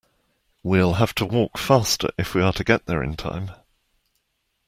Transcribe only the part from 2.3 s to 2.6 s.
we are